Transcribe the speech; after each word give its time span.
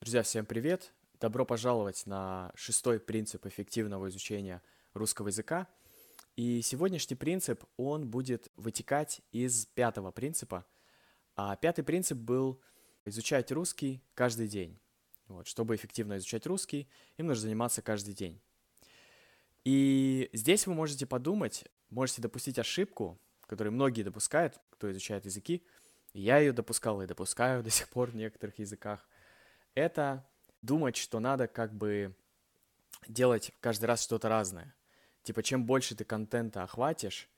Друзья, 0.00 0.22
всем 0.22 0.46
привет! 0.46 0.94
Добро 1.20 1.44
пожаловать 1.44 2.06
на 2.06 2.52
шестой 2.54 2.98
принцип 2.98 3.44
эффективного 3.44 4.08
изучения 4.08 4.62
русского 4.94 5.28
языка. 5.28 5.68
И 6.36 6.62
сегодняшний 6.62 7.16
принцип, 7.16 7.62
он 7.76 8.08
будет 8.08 8.50
вытекать 8.56 9.20
из 9.30 9.66
пятого 9.66 10.10
принципа. 10.10 10.64
А 11.36 11.54
пятый 11.54 11.82
принцип 11.82 12.16
был 12.16 12.62
изучать 13.04 13.52
русский 13.52 14.02
каждый 14.14 14.48
день. 14.48 14.80
Вот, 15.26 15.46
чтобы 15.46 15.76
эффективно 15.76 16.16
изучать 16.16 16.46
русский, 16.46 16.88
им 17.18 17.26
нужно 17.26 17.42
заниматься 17.42 17.82
каждый 17.82 18.14
день. 18.14 18.40
И 19.66 20.30
здесь 20.32 20.66
вы 20.66 20.72
можете 20.72 21.04
подумать, 21.04 21.66
можете 21.90 22.22
допустить 22.22 22.58
ошибку, 22.58 23.20
которую 23.42 23.74
многие 23.74 24.02
допускают, 24.02 24.62
кто 24.70 24.90
изучает 24.90 25.26
языки. 25.26 25.62
Я 26.14 26.38
ее 26.38 26.52
допускал 26.52 27.02
и 27.02 27.06
допускаю 27.06 27.62
до 27.62 27.68
сих 27.68 27.90
пор 27.90 28.12
в 28.12 28.16
некоторых 28.16 28.58
языках– 28.58 29.06
это 29.74 30.26
думать, 30.62 30.96
что 30.96 31.20
надо 31.20 31.46
как 31.48 31.74
бы 31.74 32.14
делать 33.08 33.52
каждый 33.60 33.86
раз 33.86 34.02
что-то 34.02 34.28
разное. 34.28 34.74
Типа, 35.22 35.42
чем 35.42 35.66
больше 35.66 35.94
ты 35.94 36.04
контента 36.04 36.62
охватишь, 36.62 37.28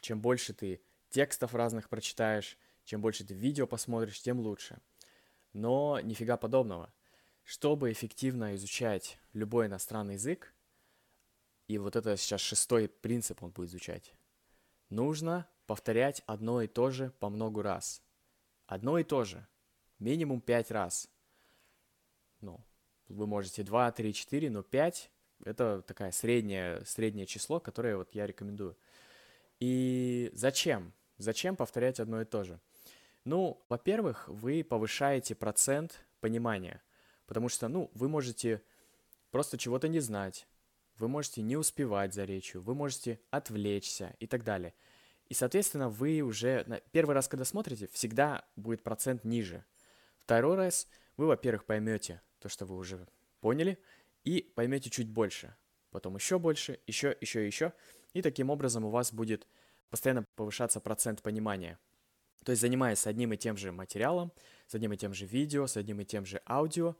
чем 0.00 0.20
больше 0.20 0.52
ты 0.52 0.82
текстов 1.08 1.54
разных 1.54 1.88
прочитаешь, 1.88 2.58
чем 2.84 3.00
больше 3.00 3.24
ты 3.24 3.34
видео 3.34 3.66
посмотришь, 3.66 4.20
тем 4.20 4.40
лучше. 4.40 4.80
Но 5.52 6.00
нифига 6.00 6.36
подобного. 6.36 6.92
Чтобы 7.44 7.90
эффективно 7.90 8.54
изучать 8.54 9.18
любой 9.32 9.66
иностранный 9.66 10.14
язык, 10.14 10.54
и 11.66 11.78
вот 11.78 11.96
это 11.96 12.16
сейчас 12.16 12.40
шестой 12.40 12.88
принцип 12.88 13.42
он 13.42 13.50
будет 13.50 13.70
изучать, 13.70 14.14
нужно 14.88 15.48
повторять 15.66 16.22
одно 16.26 16.62
и 16.62 16.66
то 16.66 16.90
же 16.90 17.10
по 17.18 17.28
много 17.28 17.62
раз. 17.62 18.02
Одно 18.66 18.98
и 18.98 19.04
то 19.04 19.24
же. 19.24 19.46
Минимум 19.98 20.40
пять 20.40 20.70
раз– 20.70 21.08
ну, 22.40 22.60
вы 23.08 23.26
можете 23.26 23.62
2, 23.62 23.92
3, 23.92 24.12
4, 24.12 24.50
но 24.50 24.62
5— 24.62 25.10
это 25.44 25.82
такая 25.82 26.12
среднее, 26.12 26.84
среднее 26.84 27.26
число, 27.26 27.60
которое 27.60 27.96
вот 27.96 28.14
я 28.14 28.26
рекомендую. 28.26 28.76
И 29.58 30.30
зачем? 30.32 30.92
Зачем 31.18 31.56
повторять 31.56 32.00
одно 32.00 32.22
и 32.22 32.24
то 32.24 32.44
же? 32.44 32.60
Ну, 33.24 33.62
во-первых, 33.68 34.28
вы 34.28 34.64
повышаете 34.64 35.34
процент 35.34 36.06
понимания, 36.20 36.82
потому 37.26 37.48
что, 37.48 37.68
ну, 37.68 37.90
вы 37.94 38.08
можете 38.08 38.62
просто 39.30 39.58
чего-то 39.58 39.88
не 39.88 40.00
знать, 40.00 40.46
вы 40.96 41.08
можете 41.08 41.42
не 41.42 41.56
успевать 41.56 42.14
за 42.14 42.24
речью, 42.24 42.62
вы 42.62 42.74
можете 42.74 43.20
отвлечься 43.30 44.16
и 44.18 44.26
так 44.26 44.44
далее. 44.44 44.74
И, 45.28 45.34
соответственно, 45.34 45.88
вы 45.88 46.20
уже 46.22 46.82
первый 46.92 47.14
раз, 47.14 47.28
когда 47.28 47.44
смотрите, 47.44 47.88
всегда 47.92 48.44
будет 48.56 48.82
процент 48.82 49.24
ниже. 49.24 49.64
Второй 50.18 50.56
раз 50.56 50.88
вы, 51.16 51.26
во-первых, 51.26 51.66
поймете, 51.66 52.20
то, 52.40 52.48
что 52.48 52.66
вы 52.66 52.76
уже 52.76 53.06
поняли, 53.40 53.78
и 54.24 54.52
поймете 54.54 54.90
чуть 54.90 55.08
больше, 55.08 55.54
потом 55.90 56.16
еще 56.16 56.38
больше, 56.38 56.80
еще, 56.86 57.16
еще, 57.20 57.46
еще, 57.46 57.72
и 58.12 58.22
таким 58.22 58.50
образом 58.50 58.84
у 58.84 58.90
вас 58.90 59.12
будет 59.12 59.46
постоянно 59.88 60.24
повышаться 60.34 60.80
процент 60.80 61.22
понимания. 61.22 61.78
То 62.44 62.52
есть, 62.52 62.62
занимаясь 62.62 63.06
одним 63.06 63.32
и 63.32 63.36
тем 63.36 63.56
же 63.56 63.70
материалом, 63.70 64.32
с 64.66 64.74
одним 64.74 64.92
и 64.92 64.96
тем 64.96 65.12
же 65.12 65.26
видео, 65.26 65.66
с 65.66 65.76
одним 65.76 66.00
и 66.00 66.04
тем 66.04 66.24
же 66.24 66.40
аудио, 66.46 66.96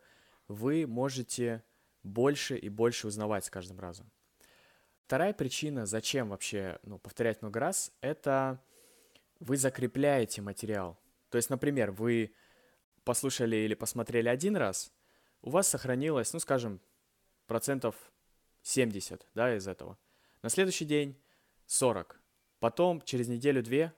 вы 0.49 0.87
можете 0.87 1.63
больше 2.03 2.57
и 2.57 2.69
больше 2.69 3.07
узнавать 3.07 3.45
с 3.45 3.51
каждым 3.51 3.81
разом. 3.81 4.11
Вторая 5.07 5.33
причина, 5.33 5.87
зачем 5.87 6.29
вообще 6.29 6.79
ну, 6.83 6.99
повторять 6.99 7.43
много 7.43 7.59
раз, 7.59 7.93
это 8.01 8.63
вы 9.41 9.57
закрепляете 9.57 10.43
материал. 10.43 10.99
То 11.31 11.37
есть, 11.37 11.51
например, 11.51 11.91
вы 11.91 12.35
послушали 13.05 13.57
или 13.57 13.75
посмотрели 13.75 14.29
один 14.29 14.57
раз, 14.57 14.93
у 15.43 15.51
вас 15.51 15.69
сохранилось, 15.69 16.33
ну, 16.33 16.41
скажем, 16.41 16.81
процентов 17.47 17.95
70, 18.63 19.27
да, 19.35 19.57
из 19.57 19.67
этого. 19.67 19.99
На 20.43 20.49
следующий 20.49 20.85
день 20.85 21.21
40. 21.67 22.21
Потом 22.59 23.01
через 23.03 23.29
неделю-две 23.29 23.93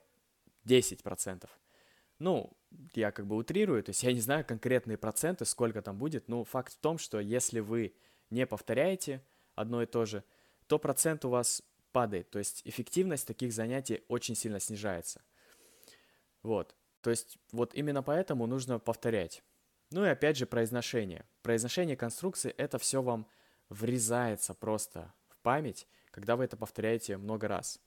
10%. 0.65 1.49
Ну, 2.19 2.53
я 2.95 3.11
как 3.11 3.27
бы 3.27 3.37
утрирую, 3.37 3.83
то 3.83 3.91
есть 3.91 4.03
я 4.03 4.13
не 4.13 4.21
знаю 4.21 4.45
конкретные 4.45 4.97
проценты, 4.97 5.45
сколько 5.45 5.83
там 5.83 5.99
будет, 5.99 6.29
но 6.29 6.45
факт 6.45 6.75
в 6.75 6.79
том, 6.79 6.99
что 6.99 7.19
если 7.19 7.61
вы 7.61 7.95
не 8.31 8.47
повторяете 8.47 9.25
одно 9.55 9.83
и 9.83 9.87
то 9.87 10.05
же, 10.05 10.23
то 10.69 10.79
процент 10.79 11.25
у 11.25 11.31
вас 11.31 11.63
падает, 11.91 12.31
то 12.31 12.39
есть 12.39 12.63
эффективность 12.65 13.27
таких 13.27 13.53
занятий 13.53 14.05
очень 14.09 14.35
сильно 14.35 14.61
снижается. 14.61 15.23
Вот, 16.43 16.77
то 17.01 17.11
есть 17.11 17.39
вот 17.51 17.75
именно 17.75 18.03
поэтому 18.03 18.47
нужно 18.47 18.79
повторять. 18.79 19.43
Ну 19.93 20.07
и 20.07 20.09
опять 20.09 20.39
же 20.39 20.47
произношение. 20.47 21.27
Произношение 21.43 21.97
конструкции 21.97 22.55
это 22.57 22.79
все 22.79 23.03
вам 23.03 23.27
врезается 23.69 24.55
просто 24.55 25.13
в 25.29 25.37
память, 25.39 25.87
когда 26.11 26.37
вы 26.37 26.45
это 26.45 26.57
повторяете 26.57 27.19
много 27.19 27.47
раз. 27.47 27.79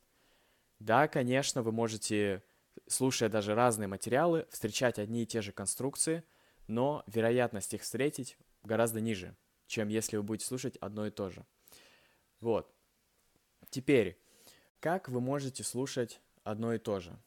Да, 0.80 1.08
конечно, 1.08 1.64
вы 1.64 1.72
можете, 1.72 2.44
слушая 2.88 3.30
даже 3.30 3.56
разные 3.56 3.88
материалы, 3.88 4.46
встречать 4.52 5.00
одни 5.00 5.24
и 5.24 5.26
те 5.26 5.42
же 5.42 5.52
конструкции, 5.52 6.24
но 6.68 7.04
вероятность 7.08 7.74
их 7.74 7.82
встретить 7.82 8.38
гораздо 8.64 9.02
ниже, 9.02 9.36
чем 9.66 9.88
если 9.88 10.18
вы 10.18 10.24
будете 10.24 10.46
слушать 10.46 10.78
одно 10.78 11.08
и 11.08 11.12
то 11.12 11.30
же. 11.30 11.44
Вот. 12.40 12.72
Теперь, 13.72 14.22
как 14.80 15.10
вы 15.10 15.22
можете 15.22 15.64
слушать 15.64 16.22
одно 16.44 16.74
и 16.74 16.78
то 16.78 17.00
же? 17.00 17.18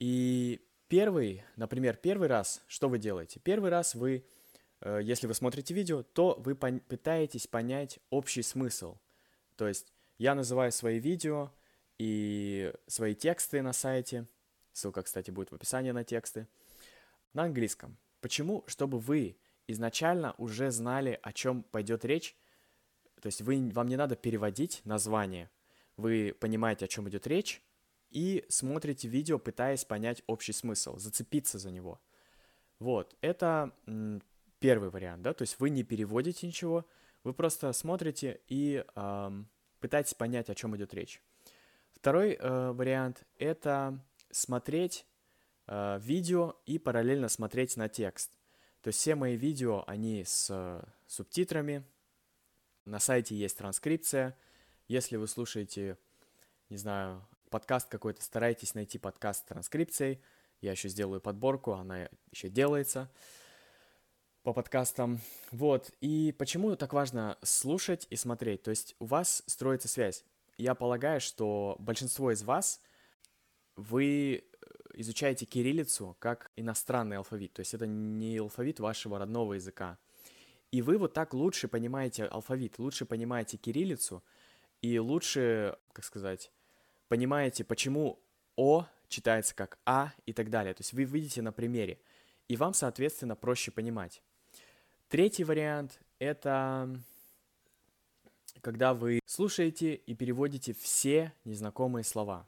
И 0.00 0.60
Первый, 0.90 1.44
например, 1.54 1.94
первый 1.94 2.26
раз, 2.26 2.64
что 2.66 2.88
вы 2.88 2.98
делаете? 2.98 3.38
Первый 3.38 3.70
раз 3.70 3.94
вы, 3.94 4.26
э, 4.80 4.98
если 5.00 5.28
вы 5.28 5.34
смотрите 5.34 5.72
видео, 5.72 6.02
то 6.02 6.34
вы 6.44 6.54
пон- 6.54 6.80
пытаетесь 6.80 7.46
понять 7.46 8.00
общий 8.10 8.42
смысл. 8.42 8.96
То 9.54 9.68
есть 9.68 9.92
я 10.18 10.34
называю 10.34 10.72
свои 10.72 10.98
видео 10.98 11.52
и 11.98 12.74
свои 12.88 13.14
тексты 13.14 13.62
на 13.62 13.72
сайте, 13.72 14.26
ссылка, 14.72 15.04
кстати, 15.04 15.30
будет 15.30 15.52
в 15.52 15.54
описании 15.54 15.92
на 15.92 16.02
тексты, 16.02 16.48
на 17.34 17.44
английском. 17.44 17.96
Почему? 18.20 18.64
Чтобы 18.66 18.98
вы 18.98 19.36
изначально 19.68 20.34
уже 20.38 20.72
знали, 20.72 21.20
о 21.22 21.32
чем 21.32 21.62
пойдет 21.62 22.04
речь. 22.04 22.36
То 23.22 23.26
есть 23.26 23.42
вы, 23.42 23.70
вам 23.72 23.86
не 23.86 23.96
надо 23.96 24.16
переводить 24.16 24.80
название. 24.84 25.50
Вы 25.96 26.34
понимаете, 26.40 26.86
о 26.86 26.88
чем 26.88 27.08
идет 27.08 27.28
речь, 27.28 27.62
и 28.10 28.44
смотрите 28.48 29.08
видео, 29.08 29.38
пытаясь 29.38 29.84
понять 29.84 30.22
общий 30.26 30.52
смысл, 30.52 30.98
зацепиться 30.98 31.58
за 31.58 31.70
него. 31.70 32.00
Вот, 32.78 33.16
это 33.20 33.72
первый 34.58 34.90
вариант, 34.90 35.22
да, 35.22 35.32
то 35.32 35.42
есть 35.42 35.58
вы 35.58 35.70
не 35.70 35.82
переводите 35.82 36.46
ничего, 36.46 36.86
вы 37.24 37.34
просто 37.34 37.72
смотрите 37.72 38.40
и 38.48 38.84
э, 38.94 39.30
пытаетесь 39.80 40.14
понять, 40.14 40.48
о 40.50 40.54
чем 40.54 40.76
идет 40.76 40.94
речь. 40.94 41.22
Второй 41.92 42.34
э, 42.34 42.72
вариант— 42.72 43.26
это 43.38 44.02
смотреть 44.30 45.06
э, 45.66 45.98
видео 46.00 46.56
и 46.66 46.78
параллельно 46.78 47.28
смотреть 47.28 47.76
на 47.76 47.88
текст. 47.88 48.38
То 48.80 48.88
есть 48.88 48.98
все 48.98 49.14
мои 49.14 49.36
видео, 49.36 49.84
они 49.86 50.24
с 50.24 50.48
э, 50.50 50.82
субтитрами, 51.06 51.84
на 52.86 52.98
сайте 52.98 53.36
есть 53.36 53.58
транскрипция. 53.58 54.36
Если 54.88 55.16
вы 55.16 55.28
слушаете, 55.28 55.98
не 56.70 56.78
знаю, 56.78 57.26
подкаст 57.50 57.88
какой-то, 57.88 58.22
старайтесь 58.22 58.74
найти 58.74 58.98
подкаст 58.98 59.40
с 59.40 59.44
транскрипцией. 59.44 60.22
Я 60.60 60.72
еще 60.72 60.88
сделаю 60.88 61.20
подборку, 61.20 61.72
она 61.72 62.08
еще 62.30 62.48
делается 62.48 63.10
по 64.42 64.52
подкастам. 64.52 65.20
Вот, 65.50 65.90
и 66.00 66.34
почему 66.38 66.74
так 66.76 66.92
важно 66.92 67.36
слушать 67.42 68.06
и 68.10 68.16
смотреть? 68.16 68.62
То 68.62 68.70
есть 68.70 68.96
у 69.00 69.04
вас 69.04 69.42
строится 69.46 69.88
связь. 69.88 70.24
Я 70.56 70.74
полагаю, 70.74 71.20
что 71.20 71.76
большинство 71.78 72.30
из 72.30 72.42
вас, 72.42 72.80
вы 73.76 74.44
изучаете 74.94 75.46
кириллицу 75.46 76.16
как 76.18 76.50
иностранный 76.56 77.16
алфавит, 77.16 77.54
то 77.54 77.60
есть 77.60 77.74
это 77.74 77.86
не 77.86 78.38
алфавит 78.38 78.80
вашего 78.80 79.18
родного 79.18 79.54
языка. 79.54 79.98
И 80.70 80.82
вы 80.82 80.98
вот 80.98 81.14
так 81.14 81.34
лучше 81.34 81.66
понимаете 81.68 82.24
алфавит, 82.24 82.78
лучше 82.78 83.06
понимаете 83.06 83.56
кириллицу, 83.56 84.22
и 84.82 84.98
лучше, 84.98 85.76
как 85.92 86.04
сказать, 86.04 86.50
понимаете, 87.10 87.64
почему 87.64 88.20
О 88.56 88.86
читается 89.08 89.52
как 89.54 89.78
А 89.84 90.12
и 90.26 90.32
так 90.32 90.48
далее. 90.48 90.72
То 90.74 90.80
есть 90.82 90.92
вы 90.92 91.02
видите 91.02 91.42
на 91.42 91.50
примере, 91.50 91.98
и 92.46 92.56
вам, 92.56 92.72
соответственно, 92.72 93.34
проще 93.34 93.72
понимать. 93.72 94.22
Третий 95.08 95.42
вариант— 95.42 95.98
это 96.20 96.88
когда 98.60 98.94
вы 98.94 99.18
слушаете 99.26 99.94
и 99.94 100.14
переводите 100.14 100.72
все 100.72 101.32
незнакомые 101.44 102.04
слова. 102.04 102.46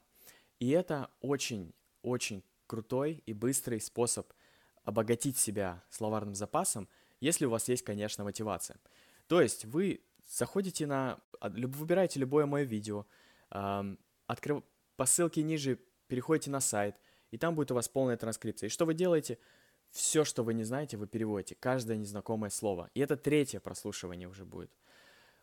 И 0.59 0.69
это 0.69 1.09
очень-очень 1.19 2.41
крутой 2.65 3.21
и 3.25 3.33
быстрый 3.33 3.81
способ 3.81 4.31
обогатить 4.85 5.37
себя 5.37 5.83
словарным 5.89 6.35
запасом, 6.35 6.87
если 7.19 7.45
у 7.45 7.49
вас 7.49 7.67
есть, 7.67 7.83
конечно, 7.83 8.23
мотивация. 8.23 8.77
То 9.27 9.41
есть 9.41 9.65
вы 9.65 10.01
заходите 10.25 10.87
на... 10.87 11.19
А, 11.41 11.49
выбираете 11.49 12.21
любое 12.21 12.45
мое 12.45 12.63
видео, 12.63 13.05
открыв... 14.33 14.63
по 14.95 15.05
ссылке 15.05 15.41
ниже 15.43 15.79
переходите 16.07 16.51
на 16.51 16.59
сайт, 16.59 16.95
и 17.31 17.37
там 17.37 17.55
будет 17.55 17.71
у 17.71 17.75
вас 17.75 17.87
полная 17.87 18.17
транскрипция. 18.17 18.67
И 18.67 18.69
что 18.69 18.85
вы 18.85 18.93
делаете? 18.93 19.39
все, 19.93 20.25
что 20.25 20.43
вы 20.43 20.55
не 20.55 20.63
знаете, 20.63 20.97
вы 20.97 21.07
переводите, 21.07 21.55
каждое 21.55 21.97
незнакомое 21.97 22.49
слово. 22.49 22.89
И 22.95 22.99
это 22.99 23.15
третье 23.15 23.59
прослушивание 23.59 24.27
уже 24.27 24.43
будет. 24.43 24.71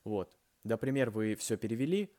Вот. 0.02 0.36
Например, 0.64 1.10
вы 1.10 1.36
все 1.36 1.56
перевели, 1.56 2.10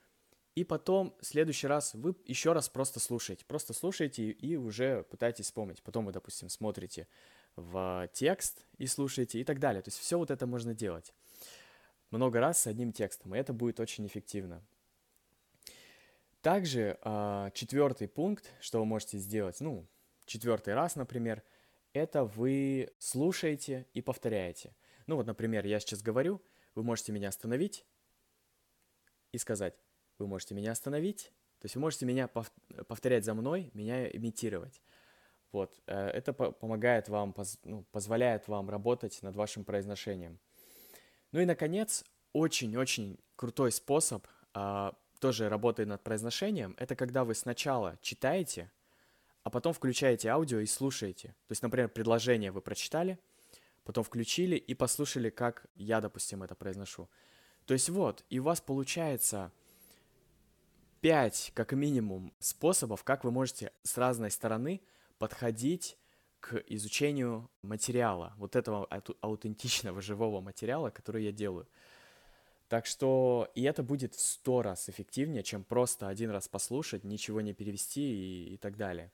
и 0.56 0.64
потом 0.64 1.14
в 1.20 1.26
следующий 1.26 1.68
раз 1.68 1.94
вы 1.94 2.16
еще 2.26 2.54
раз 2.54 2.70
просто 2.70 3.02
слушаете. 3.02 3.44
Просто 3.46 3.74
слушаете 3.74 4.32
и 4.32 4.56
уже 4.56 5.04
пытаетесь 5.04 5.46
вспомнить. 5.46 5.84
Потом 5.84 6.06
вы, 6.06 6.14
допустим, 6.14 6.48
смотрите 6.48 7.08
в 7.58 8.10
текст 8.14 8.66
и 8.78 8.88
слушаете 8.88 9.42
и 9.42 9.44
так 9.44 9.60
далее. 9.60 9.82
То 9.82 9.90
есть 9.90 10.00
все 10.00 10.18
вот 10.18 10.32
это 10.32 10.48
можно 10.48 10.74
делать 10.74 11.14
много 12.12 12.40
раз 12.40 12.62
с 12.62 12.68
одним 12.68 12.94
текстом, 12.94 13.36
и 13.36 13.40
это 13.40 13.52
будет 13.52 13.80
очень 13.82 14.08
эффективно. 14.08 14.64
Также 16.42 16.98
а, 17.02 17.52
четвертый 17.52 18.08
пункт, 18.08 18.52
что 18.60 18.80
вы 18.80 18.86
можете 18.86 19.20
сделать, 19.20 19.62
ну, 19.62 19.88
четвертый 20.26 20.74
раз, 20.74 20.96
например, 20.96 21.44
это 21.94 22.24
вы 22.24 22.92
слушаете 22.98 23.86
и 23.94 24.02
повторяете. 24.02 24.76
Ну 25.06 25.18
вот, 25.18 25.28
например, 25.28 25.66
я 25.66 25.80
сейчас 25.80 26.02
говорю, 26.02 26.42
вы 26.74 26.84
можете 26.84 27.12
меня 27.12 27.30
остановить 27.30 27.86
и 29.32 29.38
сказать, 29.38 29.76
вы 30.18 30.28
можете 30.28 30.56
меня 30.56 30.72
остановить, 30.72 31.32
то 31.60 31.66
есть 31.66 31.76
вы 31.76 31.82
можете 31.82 32.06
меня 32.06 32.28
повторять 32.28 33.24
за 33.24 33.34
мной, 33.36 33.70
меня 33.74 34.08
имитировать. 34.10 34.82
Вот, 35.52 35.80
э, 35.86 36.08
это 36.08 36.34
помогает 36.34 37.08
вам, 37.10 37.36
ну, 37.66 37.84
позволяет 37.92 38.48
вам 38.48 38.70
работать 38.70 39.22
над 39.22 39.36
вашим 39.36 39.64
произношением. 39.64 40.40
Ну 41.32 41.40
и, 41.40 41.46
наконец, 41.46 42.04
очень-очень 42.34 43.20
крутой 43.36 43.72
способ, 43.72 44.26
а, 44.54 44.96
тоже 45.22 45.48
работает 45.48 45.88
над 45.88 46.04
произношением, 46.04 46.76
это 46.78 46.96
когда 46.96 47.24
вы 47.24 47.36
сначала 47.36 47.98
читаете, 48.02 48.72
а 49.44 49.50
потом 49.50 49.72
включаете 49.72 50.30
аудио 50.30 50.60
и 50.60 50.66
слушаете. 50.66 51.30
То 51.48 51.52
есть, 51.52 51.62
например, 51.62 51.90
предложение 51.90 52.52
вы 52.52 52.60
прочитали, 52.60 53.20
потом 53.84 54.04
включили 54.04 54.56
и 54.56 54.74
послушали, 54.74 55.30
как 55.30 55.68
я, 55.76 56.02
допустим, 56.02 56.44
это 56.44 56.56
произношу. 56.56 57.08
То 57.66 57.74
есть 57.74 57.90
вот, 57.90 58.26
и 58.30 58.40
у 58.40 58.44
вас 58.44 58.62
получается 58.62 59.52
5, 61.02 61.52
как 61.54 61.74
минимум, 61.74 62.34
способов, 62.40 63.04
как 63.04 63.24
вы 63.24 63.32
можете 63.32 63.72
с 63.84 63.98
разной 63.98 64.32
стороны 64.32 64.82
подходить 65.20 65.98
к 66.40 66.56
изучению 66.68 67.48
материала, 67.62 68.34
вот 68.38 68.56
этого 68.56 68.88
аутентичного 69.22 70.02
живого 70.02 70.42
материала, 70.42 70.90
который 70.90 71.24
я 71.26 71.32
делаю. 71.32 71.68
Так 72.72 72.86
что 72.86 73.52
и 73.54 73.64
это 73.64 73.84
будет 73.84 74.16
в 74.16 74.22
сто 74.22 74.62
раз 74.62 74.88
эффективнее, 74.88 75.44
чем 75.44 75.66
просто 75.66 76.08
один 76.08 76.32
раз 76.32 76.48
послушать, 76.48 77.04
ничего 77.04 77.42
не 77.42 77.52
перевести 77.52 78.02
и, 78.02 78.54
и 78.54 78.58
так 78.58 78.78
далее. 78.78 79.12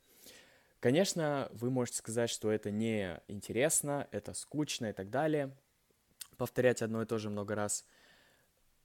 Конечно, 0.79 1.49
вы 1.53 1.71
можете 1.71 1.97
сказать, 1.97 2.29
что 2.29 2.51
это 2.51 2.69
не 2.69 3.19
интересно, 3.27 4.07
это 4.11 4.35
скучно 4.35 4.91
и 4.91 4.93
так 4.93 5.09
далее, 5.09 5.49
повторять 6.37 6.83
одно 6.83 7.01
и 7.01 7.07
то 7.07 7.17
же 7.17 7.31
много 7.31 7.55
раз. 7.55 7.83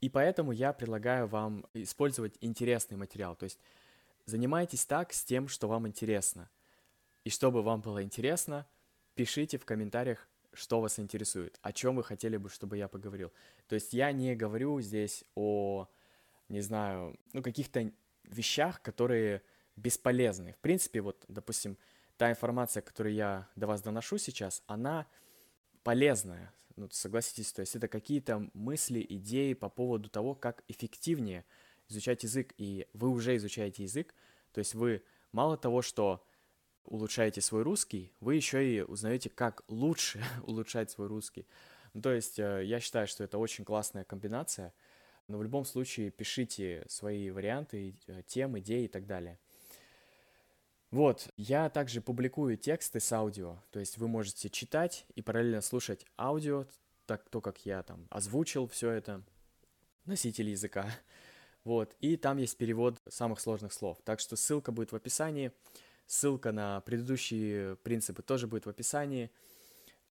И 0.00 0.08
поэтому 0.08 0.52
я 0.52 0.72
предлагаю 0.72 1.26
вам 1.26 1.66
использовать 1.74 2.38
интересный 2.40 2.96
материал. 2.96 3.36
То 3.36 3.44
есть 3.44 3.58
занимайтесь 4.24 4.86
так 4.86 5.12
с 5.12 5.22
тем, 5.22 5.48
что 5.48 5.68
вам 5.68 5.86
интересно– 5.86 6.48
и 7.24 7.30
чтобы 7.30 7.62
вам 7.62 7.80
было 7.80 8.02
интересно, 8.02 8.66
пишите 9.14 9.58
в 9.58 9.64
комментариях, 9.64 10.28
что 10.54 10.80
вас 10.80 10.98
интересует, 10.98 11.58
о 11.62 11.72
чем 11.72 11.96
вы 11.96 12.04
хотели 12.04 12.36
бы, 12.36 12.48
чтобы 12.48 12.76
я 12.76 12.88
поговорил. 12.88 13.32
То 13.68 13.74
есть 13.74 13.92
я 13.92 14.12
не 14.12 14.34
говорю 14.34 14.80
здесь 14.80 15.24
о, 15.34 15.88
не 16.48 16.60
знаю, 16.60 17.18
ну, 17.32 17.42
каких-то 17.42 17.90
вещах, 18.24 18.82
которые 18.82 19.42
бесполезны. 19.76 20.52
В 20.52 20.58
принципе, 20.58 21.00
вот, 21.00 21.24
допустим, 21.28 21.78
та 22.16 22.30
информация, 22.30 22.82
которую 22.82 23.14
я 23.14 23.48
до 23.56 23.66
вас 23.66 23.82
доношу 23.82 24.18
сейчас, 24.18 24.62
она 24.66 25.06
полезная, 25.82 26.52
ну, 26.76 26.88
согласитесь, 26.90 27.52
то 27.52 27.60
есть 27.60 27.74
это 27.76 27.88
какие-то 27.88 28.48
мысли, 28.54 29.04
идеи 29.08 29.54
по 29.54 29.68
поводу 29.68 30.08
того, 30.08 30.34
как 30.34 30.62
эффективнее 30.68 31.44
изучать 31.88 32.22
язык, 32.22 32.54
и 32.58 32.86
вы 32.92 33.08
уже 33.08 33.36
изучаете 33.36 33.82
язык, 33.82 34.14
то 34.52 34.58
есть 34.58 34.74
вы 34.74 35.02
мало 35.32 35.56
того, 35.56 35.82
что 35.82 36.24
улучшаете 36.84 37.40
свой 37.40 37.62
русский, 37.62 38.12
вы 38.20 38.36
еще 38.36 38.66
и 38.66 38.82
узнаете, 38.82 39.30
как 39.30 39.62
лучше 39.68 40.22
улучшать 40.42 40.90
свой 40.90 41.08
русский. 41.08 41.46
Ну, 41.94 42.00
то 42.00 42.12
есть 42.12 42.38
э, 42.38 42.62
я 42.64 42.80
считаю, 42.80 43.06
что 43.06 43.24
это 43.24 43.38
очень 43.38 43.64
классная 43.64 44.04
комбинация, 44.04 44.72
но 45.28 45.38
в 45.38 45.42
любом 45.42 45.64
случае 45.64 46.10
пишите 46.10 46.84
свои 46.88 47.30
варианты, 47.30 47.96
э, 48.06 48.22
тем, 48.26 48.58
идеи 48.58 48.84
и 48.84 48.88
так 48.88 49.06
далее. 49.06 49.38
Вот, 50.90 51.30
я 51.38 51.70
также 51.70 52.02
публикую 52.02 52.58
тексты 52.58 53.00
с 53.00 53.10
аудио, 53.12 53.62
то 53.70 53.80
есть 53.80 53.96
вы 53.96 54.08
можете 54.08 54.50
читать 54.50 55.06
и 55.14 55.22
параллельно 55.22 55.62
слушать 55.62 56.04
аудио, 56.18 56.66
так 57.06 57.28
то, 57.30 57.40
как 57.40 57.64
я 57.64 57.82
там 57.82 58.06
озвучил 58.10 58.66
все 58.66 58.90
это, 58.90 59.22
носитель 60.04 60.50
языка. 60.50 60.90
Вот, 61.64 61.94
и 62.00 62.16
там 62.16 62.38
есть 62.38 62.56
перевод 62.56 63.00
самых 63.08 63.38
сложных 63.38 63.72
слов. 63.72 63.96
Так 64.02 64.18
что 64.18 64.34
ссылка 64.34 64.72
будет 64.72 64.90
в 64.90 64.96
описании. 64.96 65.52
Ссылка 66.06 66.52
на 66.52 66.80
предыдущие 66.82 67.76
принципы 67.76 68.22
тоже 68.22 68.46
будет 68.46 68.66
в 68.66 68.68
описании. 68.68 69.30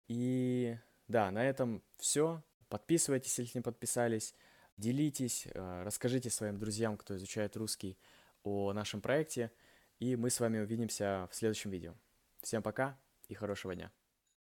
И 0.07 0.77
да, 1.07 1.31
на 1.31 1.43
этом 1.45 1.83
все. 1.97 2.43
Подписывайтесь, 2.69 3.37
если 3.37 3.59
не 3.59 3.63
подписались. 3.63 4.33
Делитесь, 4.77 5.47
э, 5.47 5.83
расскажите 5.83 6.29
своим 6.29 6.57
друзьям, 6.57 6.97
кто 6.97 7.15
изучает 7.15 7.55
русский, 7.57 7.97
о 8.43 8.73
нашем 8.73 9.01
проекте. 9.01 9.51
И 9.99 10.15
мы 10.15 10.29
с 10.29 10.39
вами 10.39 10.59
увидимся 10.59 11.27
в 11.29 11.35
следующем 11.35 11.69
видео. 11.69 11.93
Всем 12.41 12.63
пока 12.63 12.97
и 13.27 13.33
хорошего 13.35 13.75
дня. 13.75 13.91